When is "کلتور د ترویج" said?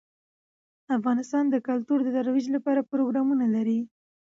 1.67-2.45